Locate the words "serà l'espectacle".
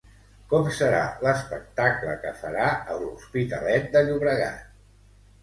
0.77-2.15